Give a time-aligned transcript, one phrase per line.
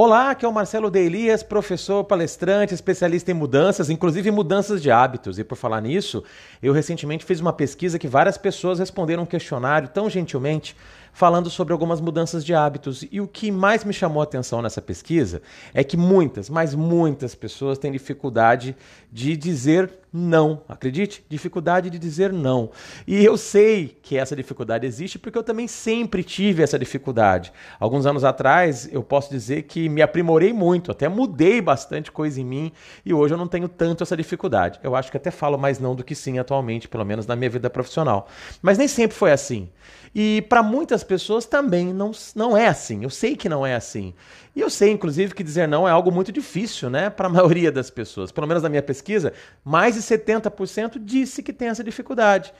[0.00, 4.92] Olá, aqui é o Marcelo De Elias, professor, palestrante, especialista em mudanças, inclusive mudanças de
[4.92, 5.40] hábitos.
[5.40, 6.22] E por falar nisso,
[6.62, 10.76] eu recentemente fiz uma pesquisa que várias pessoas responderam um questionário tão gentilmente
[11.12, 13.04] falando sobre algumas mudanças de hábitos.
[13.10, 15.42] E o que mais me chamou a atenção nessa pesquisa
[15.74, 18.76] é que muitas, mas muitas pessoas têm dificuldade
[19.12, 20.62] de dizer não.
[20.68, 21.24] Acredite?
[21.28, 22.70] Dificuldade de dizer não.
[23.06, 27.52] E eu sei que essa dificuldade existe porque eu também sempre tive essa dificuldade.
[27.78, 32.44] Alguns anos atrás, eu posso dizer que me aprimorei muito, até mudei bastante coisa em
[32.44, 32.72] mim
[33.04, 34.80] e hoje eu não tenho tanto essa dificuldade.
[34.82, 37.50] Eu acho que até falo mais não do que sim atualmente, pelo menos na minha
[37.50, 38.28] vida profissional.
[38.62, 39.68] Mas nem sempre foi assim.
[40.14, 43.02] E para muitas pessoas também não, não é assim.
[43.02, 44.14] Eu sei que não é assim.
[44.54, 47.10] E eu sei, inclusive, que dizer não é algo muito difícil, né?
[47.10, 48.32] Para a maioria das pessoas.
[48.32, 49.32] Pelo menos na minha pesquisa,
[49.64, 52.52] mais de 70% disse que tem essa dificuldade.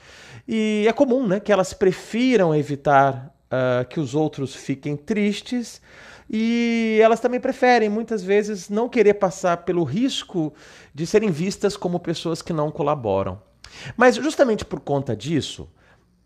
[0.47, 1.39] E é comum, né?
[1.39, 5.81] Que elas prefiram evitar uh, que os outros fiquem tristes.
[6.29, 10.53] E elas também preferem, muitas vezes, não querer passar pelo risco
[10.93, 13.41] de serem vistas como pessoas que não colaboram.
[13.97, 15.67] Mas justamente por conta disso,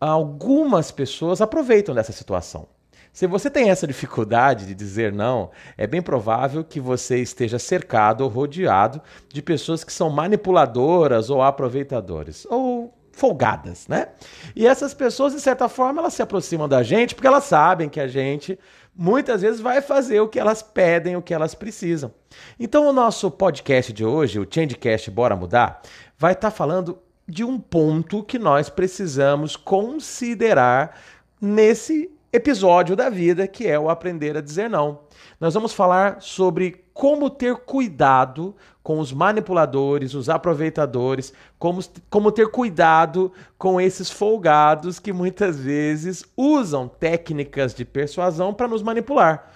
[0.08, 2.66] algumas pessoas aproveitam dessa situação.
[3.12, 8.22] Se você tem essa dificuldade de dizer não, é bem provável que você esteja cercado
[8.22, 14.08] ou rodeado de pessoas que são manipuladoras ou aproveitadores, ou folgadas, né?
[14.56, 18.00] E essas pessoas, de certa forma, elas se aproximam da gente porque elas sabem que
[18.00, 18.58] a gente
[18.94, 22.12] muitas vezes vai fazer o que elas pedem, o que elas precisam.
[22.58, 25.80] Então, o nosso podcast de hoje, o Changecast Bora Mudar,
[26.18, 30.98] vai estar tá falando de um ponto que nós precisamos considerar
[31.40, 35.00] nesse episódio da vida, que é o aprender a dizer não.
[35.40, 42.48] Nós vamos falar sobre como ter cuidado com os manipuladores, os aproveitadores, como, como ter
[42.48, 49.50] cuidado com esses folgados que muitas vezes usam técnicas de persuasão para nos manipular.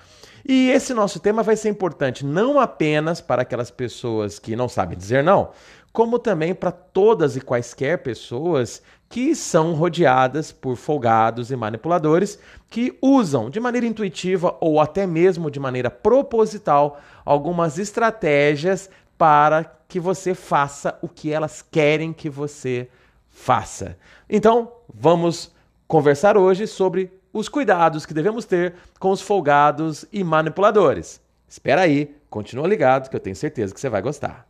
[0.49, 4.97] E esse nosso tema vai ser importante não apenas para aquelas pessoas que não sabem
[4.97, 5.51] dizer não,
[5.99, 12.39] como também para todas e quaisquer pessoas que são rodeadas por folgados e manipuladores
[12.71, 18.89] que usam de maneira intuitiva ou até mesmo de maneira proposital algumas estratégias
[19.19, 22.89] para que você faça o que elas querem que você
[23.29, 23.99] faça.
[24.31, 25.53] Então, vamos
[25.89, 31.21] conversar hoje sobre os cuidados que devemos ter com os folgados e manipuladores.
[31.49, 34.49] Espera aí, continua ligado que eu tenho certeza que você vai gostar.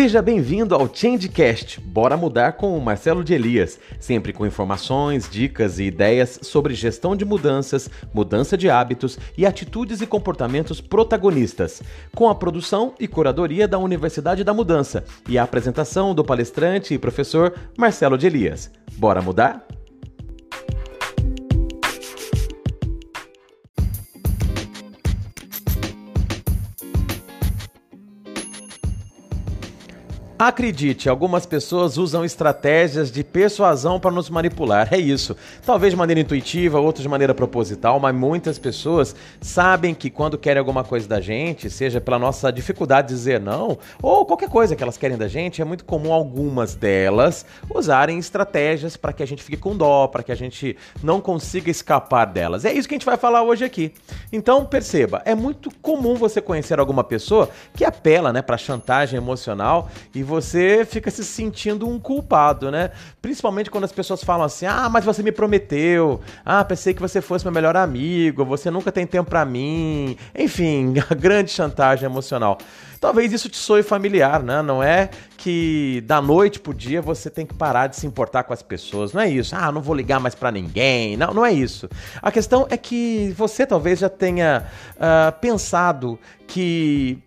[0.00, 1.78] Seja bem-vindo ao Changecast.
[1.78, 7.14] Bora mudar com o Marcelo de Elias, sempre com informações, dicas e ideias sobre gestão
[7.14, 11.82] de mudanças, mudança de hábitos e atitudes e comportamentos protagonistas,
[12.14, 16.98] com a produção e curadoria da Universidade da Mudança e a apresentação do palestrante e
[16.98, 18.70] professor Marcelo de Elias.
[18.96, 19.66] Bora mudar?
[30.40, 34.88] Acredite, algumas pessoas usam estratégias de persuasão para nos manipular.
[34.90, 35.36] É isso.
[35.66, 40.58] Talvez de maneira intuitiva, outras de maneira proposital, mas muitas pessoas sabem que quando querem
[40.58, 44.82] alguma coisa da gente, seja pela nossa dificuldade de dizer não, ou qualquer coisa que
[44.82, 49.42] elas querem da gente, é muito comum algumas delas usarem estratégias para que a gente
[49.42, 52.64] fique com dó, para que a gente não consiga escapar delas.
[52.64, 53.92] É isso que a gente vai falar hoje aqui.
[54.32, 59.90] Então, perceba, é muito comum você conhecer alguma pessoa que apela, né, para chantagem emocional
[60.14, 62.92] e você fica se sentindo um culpado, né?
[63.20, 66.20] Principalmente quando as pessoas falam assim: "Ah, mas você me prometeu.
[66.44, 68.44] Ah, pensei que você fosse meu melhor amigo.
[68.44, 70.16] Você nunca tem tempo para mim".
[70.34, 72.56] Enfim, a grande chantagem emocional.
[73.00, 74.62] Talvez isso te soe familiar, né?
[74.62, 75.08] Não é
[75.38, 79.12] que da noite pro dia você tem que parar de se importar com as pessoas.
[79.12, 79.56] Não é isso.
[79.56, 81.16] Ah, não vou ligar mais para ninguém.
[81.16, 81.88] Não, não é isso.
[82.22, 84.66] A questão é que você talvez já tenha
[84.96, 87.18] uh, pensado que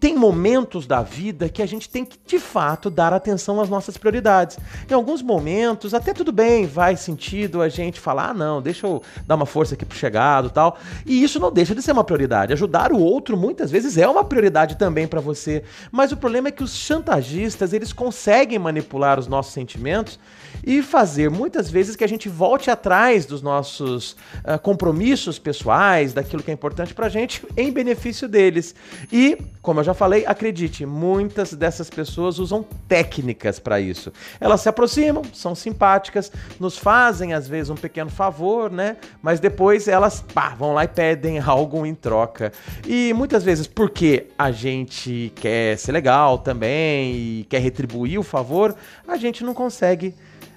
[0.00, 3.96] tem momentos da vida que a gente tem que, de fato, dar atenção às nossas
[3.96, 4.58] prioridades.
[4.88, 9.02] Em alguns momentos, até tudo bem, vai sentido a gente falar, ah, não, deixa eu
[9.26, 10.78] dar uma força aqui pro chegado tal.
[11.04, 12.52] E isso não deixa de ser uma prioridade.
[12.52, 15.64] Ajudar o outro, muitas vezes, é uma prioridade também para você.
[15.90, 20.18] Mas o problema é que os chantagistas, eles conseguem manipular os nossos sentimentos
[20.64, 26.42] e fazer muitas vezes que a gente volte atrás dos nossos uh, compromissos pessoais, daquilo
[26.42, 28.74] que é importante pra gente, em benefício deles.
[29.12, 34.12] E, como eu já falei, acredite, muitas dessas pessoas usam técnicas para isso.
[34.40, 38.96] Elas se aproximam, são simpáticas, nos fazem às vezes um pequeno favor, né?
[39.22, 42.52] Mas depois elas pá, vão lá e pedem algo em troca.
[42.86, 48.74] E muitas vezes porque a gente quer ser legal também e quer retribuir o favor,
[49.06, 50.14] a gente não consegue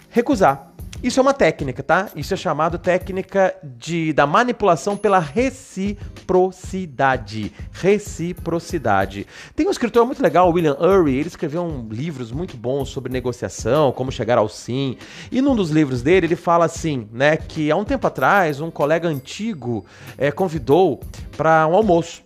[0.09, 0.70] recusar.
[1.03, 2.09] Isso é uma técnica, tá?
[2.15, 7.51] Isso é chamado técnica de, da manipulação pela reciprocidade.
[7.71, 9.25] Reciprocidade.
[9.55, 13.91] Tem um escritor muito legal, William Ury, ele escreveu um, livros muito bons sobre negociação,
[13.91, 14.95] como chegar ao sim.
[15.31, 18.69] E num dos livros dele, ele fala assim, né, que há um tempo atrás, um
[18.69, 19.83] colega antigo
[20.19, 20.99] é, convidou
[21.35, 22.21] para um almoço.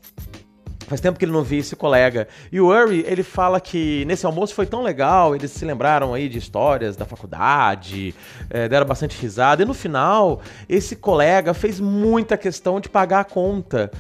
[0.87, 2.27] Faz tempo que ele não via esse colega.
[2.51, 6.29] E o Uri, ele fala que nesse almoço foi tão legal, eles se lembraram aí
[6.29, 8.13] de histórias da faculdade,
[8.49, 9.63] é, deram bastante risada.
[9.63, 13.91] E no final, esse colega fez muita questão de pagar a conta.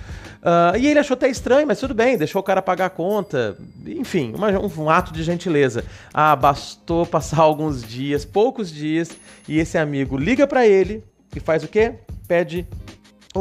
[0.45, 3.57] Uh, e ele achou até estranho, mas tudo bem, deixou o cara pagar a conta.
[3.83, 5.83] Enfim, uma, um, um ato de gentileza.
[6.13, 9.09] Ah, bastou passar alguns dias, poucos dias,
[9.47, 11.03] e esse amigo liga para ele
[11.35, 11.95] e faz o quê?
[12.27, 12.67] Pede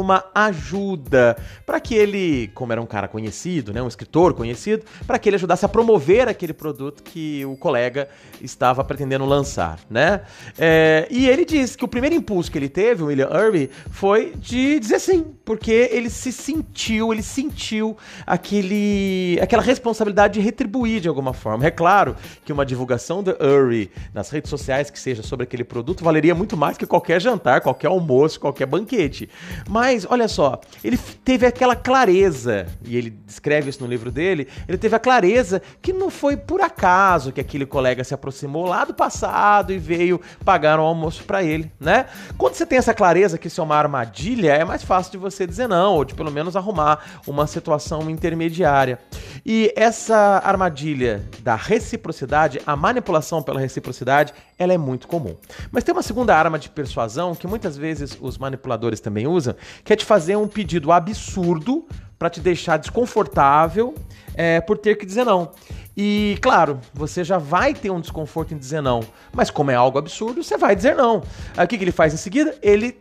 [0.01, 5.17] uma ajuda para que ele, como era um cara conhecido, né, um escritor conhecido, para
[5.17, 8.07] que ele ajudasse a promover aquele produto que o colega
[8.41, 10.21] estava pretendendo lançar, né?
[10.57, 14.33] É, e ele diz que o primeiro impulso que ele teve, o William Irving, foi
[14.35, 21.07] de dizer sim, porque ele se sentiu, ele sentiu aquele, aquela responsabilidade de retribuir de
[21.07, 21.65] alguma forma.
[21.65, 26.03] É claro que uma divulgação do Irving nas redes sociais que seja sobre aquele produto
[26.03, 29.29] valeria muito mais que qualquer jantar, qualquer almoço, qualquer banquete.
[29.69, 34.47] Mas mas, olha só, ele teve aquela clareza, e ele descreve isso no livro dele,
[34.67, 38.83] ele teve a clareza que não foi por acaso que aquele colega se aproximou lá
[38.83, 42.07] do passado e veio pagar um almoço para ele, né?
[42.35, 45.45] Quando você tem essa clareza que isso é uma armadilha, é mais fácil de você
[45.45, 48.97] dizer não, ou de pelo menos arrumar uma situação intermediária.
[49.45, 55.35] E essa armadilha da reciprocidade, a manipulação pela reciprocidade, ela é muito comum.
[55.71, 59.91] Mas tem uma segunda arma de persuasão que muitas vezes os manipuladores também usam, que
[59.91, 61.85] é te fazer um pedido absurdo
[62.17, 63.93] para te deixar desconfortável
[64.33, 65.51] é, por ter que dizer não.
[65.97, 69.01] E claro, você já vai ter um desconforto em dizer não,
[69.33, 71.17] mas como é algo absurdo, você vai dizer não.
[71.17, 72.57] O que, que ele faz em seguida?
[72.61, 72.97] Ele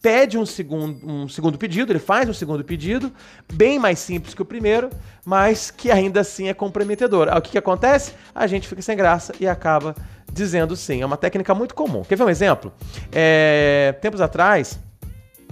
[0.00, 3.12] pede um segundo, um segundo pedido, ele faz um segundo pedido,
[3.52, 4.88] bem mais simples que o primeiro,
[5.24, 7.28] mas que ainda assim é comprometedor.
[7.28, 8.12] O que, que acontece?
[8.34, 9.96] A gente fica sem graça e acaba
[10.36, 11.02] dizendo sim.
[11.02, 12.02] É uma técnica muito comum.
[12.02, 12.72] Quer ver um exemplo?
[13.10, 14.78] É, tempos atrás,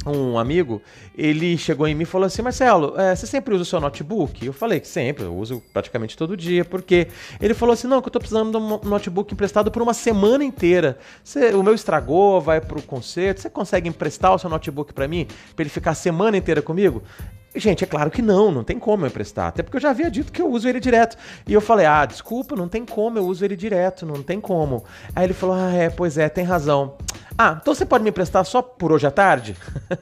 [0.06, 0.82] um amigo,
[1.16, 4.44] ele chegou em mim e falou assim: Marcelo, é, você sempre usa o seu notebook?
[4.44, 7.08] Eu falei que sempre, eu uso praticamente todo dia, porque
[7.40, 10.44] ele falou assim: não, que eu tô precisando de um notebook emprestado por uma semana
[10.44, 10.98] inteira.
[11.22, 15.26] Você, o meu estragou, vai pro concerto, você consegue emprestar o seu notebook para mim,
[15.54, 17.02] para ele ficar a semana inteira comigo?
[17.56, 19.46] Gente, é claro que não, não tem como eu emprestar.
[19.46, 21.16] Até porque eu já havia dito que eu uso ele direto.
[21.46, 24.84] E eu falei, ah, desculpa, não tem como, eu uso ele direto, não tem como.
[25.14, 26.96] Aí ele falou, ah, é, pois é, tem razão.
[27.36, 29.56] Ah, então você pode me emprestar só por hoje à tarde?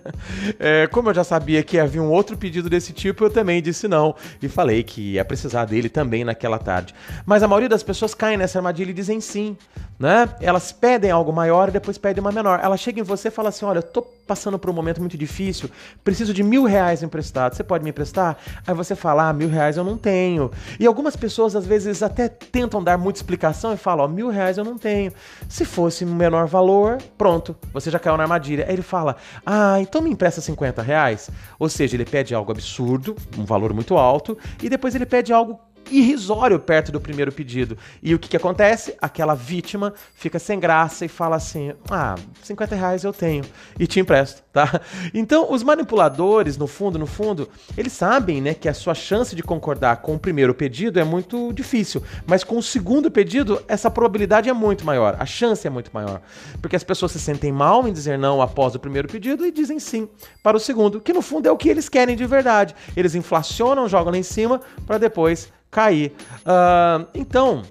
[0.60, 3.88] é, como eu já sabia que havia um outro pedido desse tipo, eu também disse
[3.88, 4.14] não.
[4.40, 6.94] E falei que ia precisar dele também naquela tarde.
[7.24, 9.56] Mas a maioria das pessoas caem nessa armadilha e dizem sim.
[9.98, 10.28] Né?
[10.40, 12.58] Elas pedem algo maior e depois pedem uma menor.
[12.62, 15.16] Ela chega em você e fala assim: olha, eu tô passando por um momento muito
[15.16, 15.70] difícil,
[16.02, 17.54] preciso de mil reais emprestado.
[17.54, 18.36] Você pode me emprestar?
[18.66, 20.50] Aí você fala: ah, mil reais eu não tenho.
[20.80, 24.58] E algumas pessoas às vezes até tentam dar muita explicação e falam: ó, mil reais
[24.58, 25.12] eu não tenho.
[25.48, 28.64] Se fosse um menor valor, pronto, você já caiu na armadilha.
[28.66, 29.16] Aí ele fala:
[29.46, 31.30] Ah, então me empresta 50 reais.
[31.58, 35.60] Ou seja, ele pede algo absurdo, um valor muito alto, e depois ele pede algo
[35.92, 37.76] irrisório perto do primeiro pedido.
[38.02, 38.96] E o que, que acontece?
[39.00, 43.44] Aquela vítima fica sem graça e fala assim: ah, 50 reais eu tenho
[43.78, 44.80] e te empresto, tá?
[45.14, 49.42] Então, os manipuladores, no fundo, no fundo, eles sabem, né, que a sua chance de
[49.42, 54.48] concordar com o primeiro pedido é muito difícil, mas com o segundo pedido, essa probabilidade
[54.48, 56.20] é muito maior, a chance é muito maior.
[56.60, 59.78] Porque as pessoas se sentem mal em dizer não após o primeiro pedido e dizem
[59.78, 60.08] sim
[60.42, 62.74] para o segundo, que no fundo é o que eles querem de verdade.
[62.96, 66.12] Eles inflacionam, jogam lá em cima para depois cair.
[66.40, 67.62] Uh, então,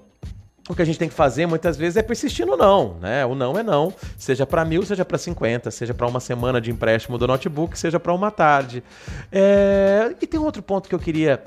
[0.68, 3.24] o que a gente tem que fazer muitas vezes é persistir no não, né?
[3.24, 6.70] O não é não, seja para mil, seja para 50, seja para uma semana de
[6.70, 8.82] empréstimo do notebook, seja para uma tarde.
[9.30, 10.14] É...
[10.20, 11.42] E tem um outro ponto que eu queria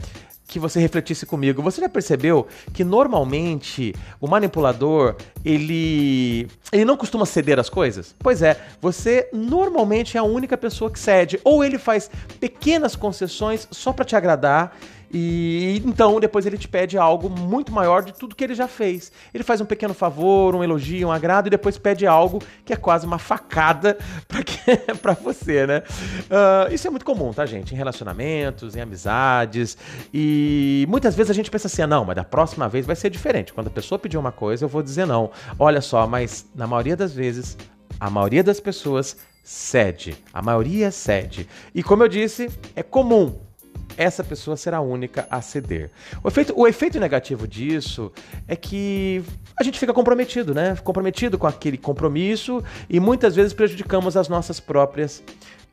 [0.48, 1.62] que você refletisse comigo.
[1.62, 8.16] Você já percebeu que normalmente o manipulador ele ele não costuma ceder as coisas?
[8.20, 12.10] Pois é, você normalmente é a única pessoa que cede ou ele faz
[12.40, 14.78] pequenas concessões só para te agradar
[15.17, 19.13] e então depois ele te pede algo muito maior de tudo que ele já fez.
[19.34, 22.75] Ele faz um pequeno favor, um elogio, um agrado e depois pede algo que é
[22.75, 23.98] quase uma facada
[25.01, 25.84] para você, né?
[26.24, 27.74] Uh, isso é muito comum, tá, gente?
[27.74, 29.77] Em relacionamentos, em amizades.
[30.13, 33.10] E muitas vezes a gente pensa assim: ah, não, mas da próxima vez vai ser
[33.10, 33.53] diferente.
[33.53, 35.31] Quando a pessoa pedir uma coisa, eu vou dizer não.
[35.57, 37.57] Olha só, mas na maioria das vezes,
[37.98, 40.17] a maioria das pessoas cede.
[40.34, 41.48] A maioria cede.
[41.74, 43.45] E como eu disse, é comum
[43.98, 45.92] essa pessoa será a única a ceder.
[46.24, 48.12] O efeito, o efeito negativo disso
[48.48, 49.24] é que
[49.58, 50.75] a gente fica comprometido, né?
[50.84, 55.24] Comprometido com aquele compromisso e muitas vezes prejudicamos as nossas próprias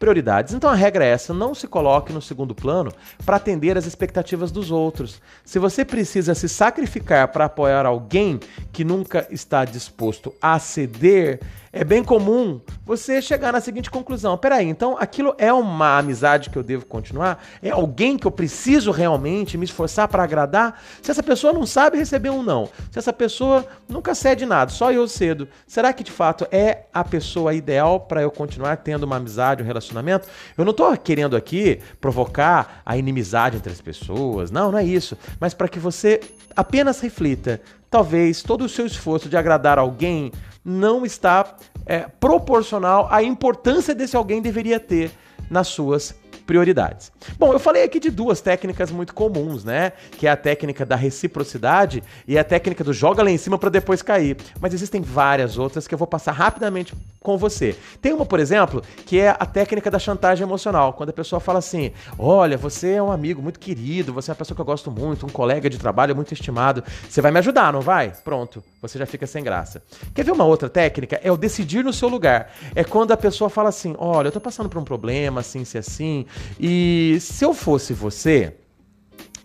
[0.02, 0.52] prioridades.
[0.52, 2.92] Então a regra é essa: não se coloque no segundo plano
[3.24, 5.22] para atender às expectativas dos outros.
[5.44, 8.40] Se você precisa se sacrificar para apoiar alguém
[8.72, 11.38] que nunca está disposto a ceder,
[11.72, 16.58] é bem comum você chegar na seguinte conclusão: peraí, então aquilo é uma amizade que
[16.58, 17.42] eu devo continuar?
[17.62, 20.82] É alguém que eu preciso realmente me esforçar para agradar?
[21.00, 24.92] Se essa pessoa não sabe receber um não, se essa pessoa nunca cede nada, só
[24.92, 29.16] eu cedo, será que de fato é a pessoa ideal para eu continuar tendo uma
[29.16, 30.28] amizade, um relacionamento?
[30.58, 35.16] Eu não estou querendo aqui provocar a inimizade entre as pessoas, não, não é isso,
[35.40, 36.20] mas para que você
[36.54, 37.62] apenas reflita.
[37.90, 40.30] Talvez todo o seu esforço de agradar alguém
[40.62, 41.56] não está
[41.86, 45.10] é, proporcional à importância desse alguém deveria ter
[45.48, 46.14] nas suas
[46.46, 47.12] prioridades.
[47.38, 49.92] Bom, eu falei aqui de duas técnicas muito comuns, né?
[50.12, 53.70] Que é a técnica da reciprocidade e a técnica do joga lá em cima para
[53.70, 54.36] depois cair.
[54.60, 57.76] Mas existem várias outras que eu vou passar rapidamente com você.
[58.00, 61.60] Tem uma, por exemplo, que é a técnica da chantagem emocional, quando a pessoa fala
[61.60, 64.90] assim: "Olha, você é um amigo muito querido, você é uma pessoa que eu gosto
[64.90, 68.98] muito, um colega de trabalho muito estimado, você vai me ajudar, não vai?" Pronto, você
[68.98, 69.82] já fica sem graça.
[70.14, 71.20] Quer ver uma outra técnica?
[71.22, 72.52] É o decidir no seu lugar.
[72.74, 75.78] É quando a pessoa fala assim: "Olha, eu tô passando por um problema, assim, se
[75.78, 76.26] assim,
[76.58, 78.54] e se eu fosse você,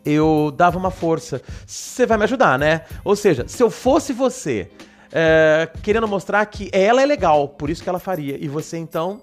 [0.06, 1.42] eu dava uma força.
[1.66, 2.82] Você vai me ajudar, né?
[3.04, 4.70] Ou seja, se eu fosse você,
[5.12, 9.22] é, querendo mostrar que ela é legal, por isso que ela faria, e você então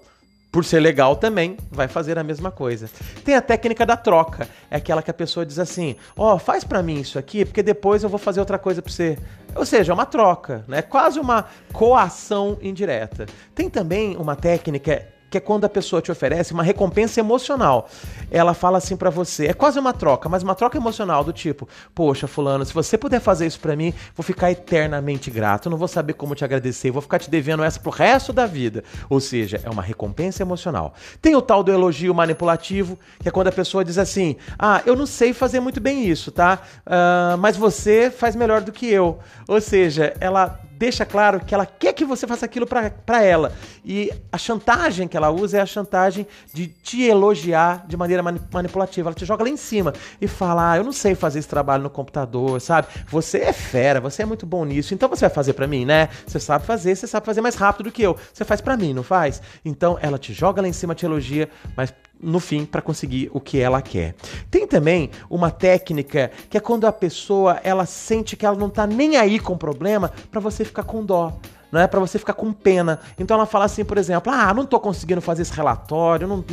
[0.55, 2.89] por ser legal também, vai fazer a mesma coisa.
[3.25, 6.63] Tem a técnica da troca, é aquela que a pessoa diz assim: "Ó, oh, faz
[6.63, 9.17] para mim isso aqui, porque depois eu vou fazer outra coisa para você".
[9.53, 10.81] Ou seja, é uma troca, né?
[10.81, 13.25] Quase uma coação indireta.
[13.53, 17.89] Tem também uma técnica que é quando a pessoa te oferece uma recompensa emocional.
[18.31, 21.67] Ela fala assim para você, é quase uma troca, mas uma troca emocional do tipo,
[21.93, 25.87] poxa, fulano, se você puder fazer isso para mim, vou ficar eternamente grato, não vou
[25.87, 28.83] saber como te agradecer, vou ficar te devendo essa pro resto da vida.
[29.09, 30.93] Ou seja, é uma recompensa emocional.
[31.21, 34.95] Tem o tal do elogio manipulativo, que é quando a pessoa diz assim, ah, eu
[34.95, 36.59] não sei fazer muito bem isso, tá?
[36.85, 39.19] Uh, mas você faz melhor do que eu.
[39.47, 43.53] Ou seja, ela deixa claro que ela quer que você faça aquilo para ela.
[43.83, 49.09] E a chantagem que ela usa é a chantagem de te elogiar de maneira manipulativa.
[49.09, 51.83] Ela te joga lá em cima e fala: ah, eu não sei fazer esse trabalho
[51.83, 52.87] no computador, sabe?
[53.07, 56.09] Você é fera, você é muito bom nisso, então você vai fazer para mim, né?
[56.25, 58.17] Você sabe fazer, você sabe fazer mais rápido do que eu.
[58.33, 59.41] Você faz para mim, não faz?
[59.63, 63.39] Então ela te joga lá em cima, te elogia, mas no fim para conseguir o
[63.39, 64.15] que ela quer.
[64.49, 68.87] Tem também uma técnica que é quando a pessoa ela sente que ela não tá
[68.87, 71.37] nem aí com o problema para você ficar com dó
[71.71, 72.99] não é para você ficar com pena.
[73.19, 76.43] Então ela fala assim, por exemplo, ah, não tô conseguindo fazer esse relatório, não,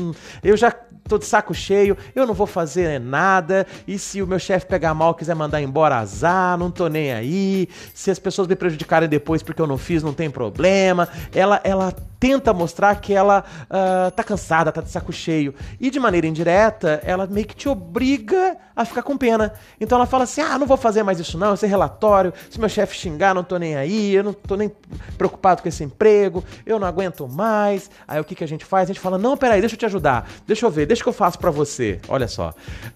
[0.43, 0.75] eu já
[1.09, 4.95] tô de saco cheio, eu não vou fazer nada, e se o meu chefe pegar
[4.95, 9.43] mal quiser mandar embora, azar, não tô nem aí, se as pessoas me prejudicarem depois
[9.43, 11.09] porque eu não fiz, não tem problema.
[11.33, 15.53] Ela, ela tenta mostrar que ela uh, tá cansada, tá de saco cheio.
[15.81, 19.53] E de maneira indireta, ela meio que te obriga a ficar com pena.
[19.81, 22.69] Então ela fala assim: ah, não vou fazer mais isso não, esse relatório, se meu
[22.69, 24.71] chefe xingar, não tô nem aí, eu não tô nem
[25.19, 27.91] preocupado com esse emprego, eu não aguento mais.
[28.07, 28.89] Aí o que, que a gente faz?
[28.89, 31.13] A gente fala: não, peraí, deixa eu te ajudar, deixa eu ver, deixa que eu
[31.13, 32.01] faço para você.
[32.07, 32.51] Olha só.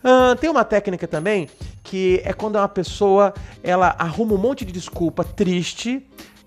[0.04, 1.49] Uh, tem uma técnica também
[1.83, 6.06] que é quando uma pessoa ela arruma um monte de desculpa triste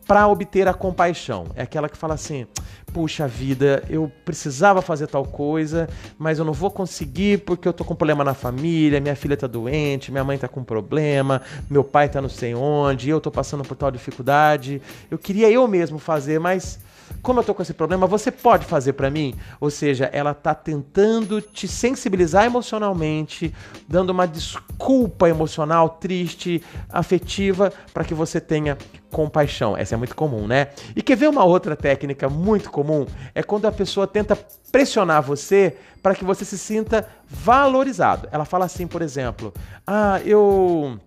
[0.10, 1.46] para obter a compaixão.
[1.56, 2.48] É aquela que fala assim:
[2.92, 5.88] puxa vida, eu precisava fazer tal coisa,
[6.18, 9.46] mas eu não vou conseguir porque eu tô com problema na família, minha filha tá
[9.46, 13.64] doente, minha mãe tá com problema, meu pai tá não sei onde, eu tô passando
[13.64, 14.82] por tal dificuldade.
[15.12, 16.80] Eu queria eu mesmo fazer, mas
[17.22, 19.36] como eu tô com esse problema, você pode fazer para mim?
[19.60, 23.54] Ou seja, ela tá tentando te sensibilizar emocionalmente,
[23.88, 28.78] dando uma desculpa emocional, triste, afetiva, para que você tenha
[29.12, 29.76] compaixão.
[29.76, 30.70] Essa é muito comum, né?
[30.96, 33.06] E quer ver uma outra técnica muito comum?
[33.34, 34.38] É quando a pessoa tenta
[34.72, 38.28] pressionar você para que você se sinta valorizado.
[38.32, 39.54] Ela fala assim, por exemplo:
[39.86, 41.00] "Ah, eu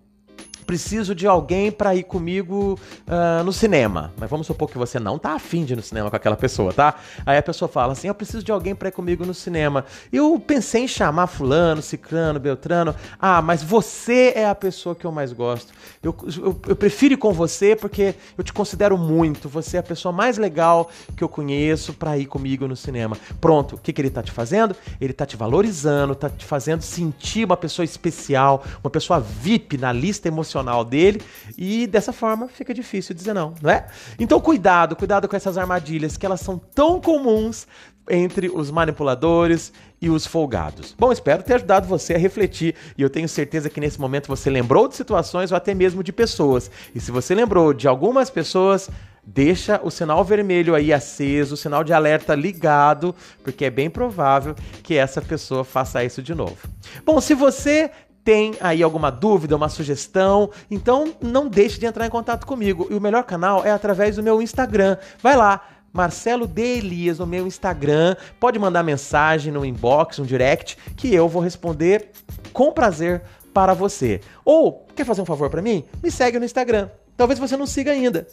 [0.63, 4.13] preciso de alguém para ir comigo uh, no cinema.
[4.17, 6.73] Mas vamos supor que você não tá afim de ir no cinema com aquela pessoa,
[6.73, 6.95] tá?
[7.25, 9.85] Aí a pessoa fala assim: Eu preciso de alguém para ir comigo no cinema.
[10.11, 12.95] Eu pensei em chamar Fulano, Cicrano, Beltrano.
[13.19, 15.73] Ah, mas você é a pessoa que eu mais gosto.
[16.01, 19.49] Eu, eu, eu prefiro ir com você porque eu te considero muito.
[19.49, 23.17] Você é a pessoa mais legal que eu conheço para ir comigo no cinema.
[23.41, 24.75] Pronto, o que, que ele tá te fazendo?
[24.99, 29.91] Ele tá te valorizando, tá te fazendo sentir uma pessoa especial, uma pessoa VIP na
[29.91, 31.21] lista emocional profissional dele
[31.57, 33.87] e dessa forma fica difícil dizer não, não é?
[34.19, 37.67] Então cuidado, cuidado com essas armadilhas que elas são tão comuns
[38.09, 40.93] entre os manipuladores e os folgados.
[40.97, 44.49] Bom, espero ter ajudado você a refletir e eu tenho certeza que nesse momento você
[44.49, 46.69] lembrou de situações ou até mesmo de pessoas.
[46.93, 48.89] E se você lembrou de algumas pessoas,
[49.25, 54.53] deixa o sinal vermelho aí aceso, o sinal de alerta ligado, porque é bem provável
[54.83, 56.57] que essa pessoa faça isso de novo.
[57.05, 57.89] Bom, se você
[58.23, 62.87] tem aí alguma dúvida, uma sugestão, então não deixe de entrar em contato comigo.
[62.89, 64.97] E o melhor canal é através do meu Instagram.
[65.21, 65.61] Vai lá,
[65.91, 66.77] Marcelo D.
[66.77, 68.15] Elias no meu Instagram.
[68.39, 72.09] Pode mandar mensagem no inbox, no direct, que eu vou responder
[72.51, 73.21] com prazer
[73.53, 74.21] para você.
[74.43, 75.83] Ou quer fazer um favor para mim?
[76.01, 76.89] Me segue no Instagram.
[77.15, 78.27] Talvez você não siga ainda.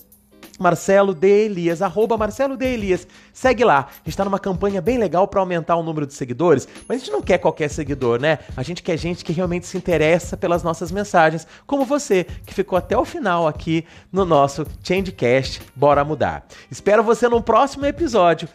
[0.61, 3.09] Marcelo de Elias, arroba Marcelo Elias.
[3.33, 3.88] Segue lá.
[3.88, 6.99] A gente tá numa campanha bem legal para aumentar o número de seguidores, mas a
[6.99, 8.38] gente não quer qualquer seguidor, né?
[8.55, 12.76] A gente quer gente que realmente se interessa pelas nossas mensagens, como você, que ficou
[12.76, 16.45] até o final aqui no nosso Changecast Bora Mudar.
[16.71, 18.47] Espero você no próximo episódio.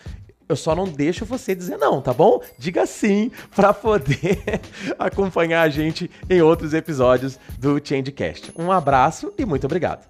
[0.48, 2.40] Eu só não deixo você dizer não, tá bom?
[2.60, 4.62] Diga sim para poder
[5.00, 8.52] acompanhar a gente em outros episódios do Changecast.
[8.56, 10.06] Um abraço e muito obrigado.